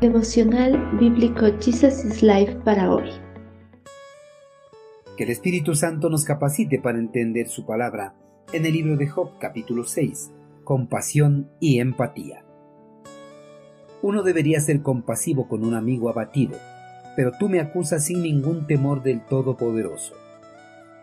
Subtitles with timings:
[0.00, 3.10] Devocional Bíblico Jesus is Life para hoy.
[5.18, 8.14] Que el Espíritu Santo nos capacite para entender su palabra
[8.54, 10.30] en el libro de Job capítulo 6,
[10.64, 12.46] compasión y empatía.
[14.00, 16.56] Uno debería ser compasivo con un amigo abatido,
[17.14, 20.14] pero tú me acusas sin ningún temor del Todopoderoso.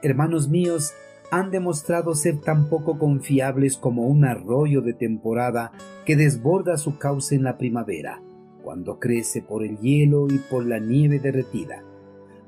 [0.01, 0.93] Hermanos míos,
[1.29, 5.71] han demostrado ser tan poco confiables como un arroyo de temporada
[6.03, 8.23] que desborda su cauce en la primavera
[8.67, 11.85] cuando crece por el hielo y por la nieve derretida.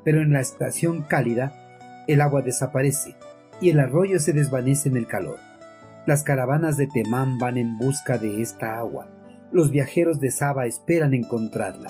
[0.03, 3.15] Pero en la estación cálida, el agua desaparece
[3.61, 5.37] y el arroyo se desvanece en el calor.
[6.05, 9.07] Las caravanas de Temán van en busca de esta agua.
[9.53, 11.89] Los viajeros de Saba esperan encontrarla.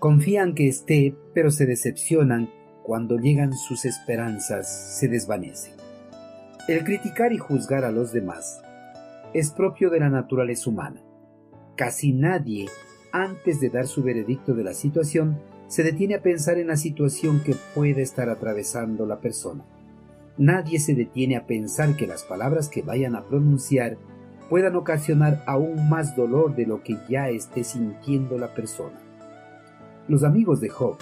[0.00, 2.50] Confían que esté, pero se decepcionan
[2.82, 5.74] cuando llegan sus esperanzas, se desvanecen.
[6.66, 8.60] El criticar y juzgar a los demás
[9.32, 11.00] es propio de la naturaleza humana.
[11.76, 12.66] Casi nadie
[13.12, 17.40] antes de dar su veredicto de la situación, se detiene a pensar en la situación
[17.40, 19.64] que puede estar atravesando la persona.
[20.38, 23.98] Nadie se detiene a pensar que las palabras que vayan a pronunciar
[24.48, 28.98] puedan ocasionar aún más dolor de lo que ya esté sintiendo la persona.
[30.08, 30.96] Los amigos de Job,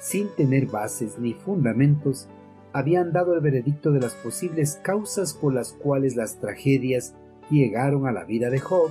[0.00, 2.28] sin tener bases ni fundamentos,
[2.72, 7.14] habían dado el veredicto de las posibles causas por las cuales las tragedias
[7.50, 8.90] llegaron a la vida de Job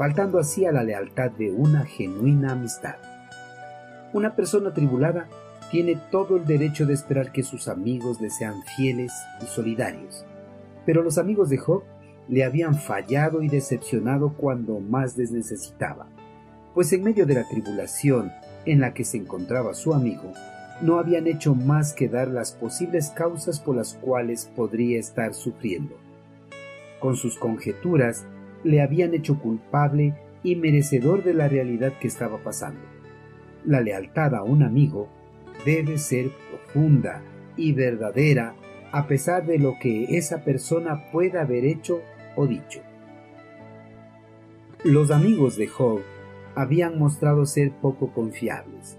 [0.00, 2.94] faltando así a la lealtad de una genuina amistad.
[4.14, 5.28] Una persona tribulada
[5.70, 10.24] tiene todo el derecho de esperar que sus amigos le sean fieles y solidarios,
[10.86, 11.82] pero los amigos de Job
[12.28, 16.06] le habían fallado y decepcionado cuando más les necesitaba,
[16.72, 18.32] pues en medio de la tribulación
[18.64, 20.32] en la que se encontraba su amigo,
[20.80, 25.94] no habían hecho más que dar las posibles causas por las cuales podría estar sufriendo.
[27.00, 28.24] Con sus conjeturas
[28.64, 32.80] le habían hecho culpable y merecedor de la realidad que estaba pasando.
[33.64, 35.08] La lealtad a un amigo
[35.64, 37.22] debe ser profunda
[37.56, 38.54] y verdadera
[38.92, 42.00] a pesar de lo que esa persona pueda haber hecho
[42.36, 42.80] o dicho.
[44.82, 46.00] Los amigos de Job
[46.54, 48.98] habían mostrado ser poco confiables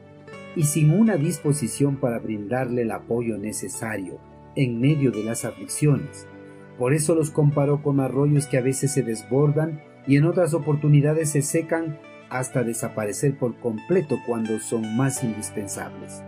[0.56, 4.20] y sin una disposición para brindarle el apoyo necesario
[4.56, 6.28] en medio de las aflicciones
[6.82, 11.30] por eso los comparó con arroyos que a veces se desbordan y en otras oportunidades
[11.30, 12.00] se secan
[12.32, 16.24] hasta desaparecer por completo cuando son más indispensables.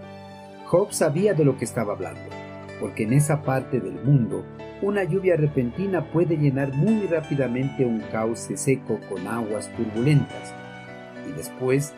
[0.65, 2.21] Job sabía de lo que estaba hablando,
[2.79, 4.45] porque en esa parte del mundo
[4.83, 10.53] una lluvia repentina puede llenar muy rápidamente un cauce seco con aguas turbulentas,
[11.27, 11.95] y después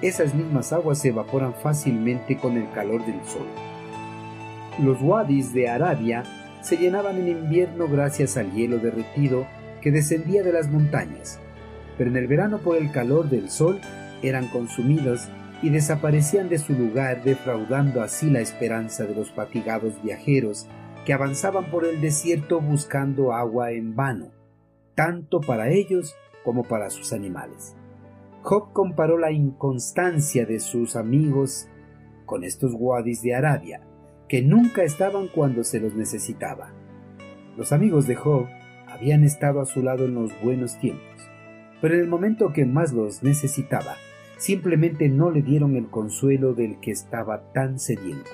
[0.00, 3.46] esas mismas aguas se evaporan fácilmente con el calor del sol.
[4.82, 6.22] Los wadis de Arabia
[6.62, 9.46] se llenaban en invierno gracias al hielo derretido
[9.80, 11.38] que descendía de las montañas,
[11.96, 13.80] pero en el verano por el calor del sol
[14.22, 15.28] eran consumidos
[15.62, 20.66] y desaparecían de su lugar defraudando así la esperanza de los fatigados viajeros
[21.04, 24.30] que avanzaban por el desierto buscando agua en vano,
[24.94, 26.14] tanto para ellos
[26.44, 27.74] como para sus animales.
[28.42, 31.68] Job comparó la inconstancia de sus amigos
[32.24, 33.80] con estos wadis de Arabia,
[34.28, 36.70] que nunca estaban cuando se los necesitaba.
[37.56, 38.46] Los amigos de Job
[38.86, 41.02] habían estado a su lado en los buenos tiempos,
[41.80, 43.96] pero en el momento que más los necesitaba,
[44.36, 48.30] simplemente no le dieron el consuelo del que estaba tan sediento.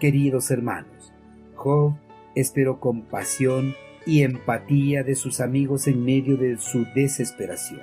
[0.00, 1.12] Queridos hermanos,
[1.54, 1.94] Job
[2.34, 3.74] esperó compasión
[4.06, 7.80] y empatía de sus amigos en medio de su desesperación,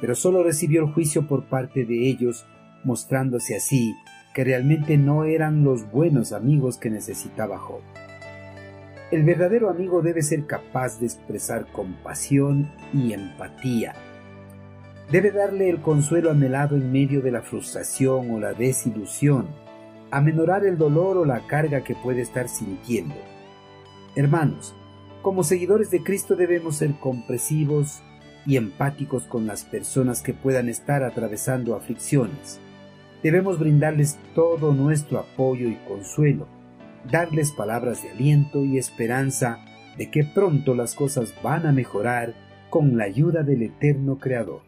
[0.00, 2.46] pero solo recibió el juicio por parte de ellos,
[2.84, 3.94] mostrándose así
[4.34, 7.80] que realmente no eran los buenos amigos que necesitaba Job.
[9.12, 13.94] El verdadero amigo debe ser capaz de expresar compasión y empatía.
[15.10, 19.46] Debe darle el consuelo anhelado en medio de la frustración o la desilusión,
[20.10, 23.14] amenorar el dolor o la carga que puede estar sintiendo.
[24.16, 24.74] Hermanos,
[25.22, 28.02] como seguidores de Cristo debemos ser compresivos
[28.46, 32.60] y empáticos con las personas que puedan estar atravesando aflicciones
[33.24, 36.46] Debemos brindarles todo nuestro apoyo y consuelo,
[37.10, 39.64] darles palabras de aliento y esperanza
[39.96, 42.34] de que pronto las cosas van a mejorar
[42.68, 44.60] con la ayuda del eterno Creador.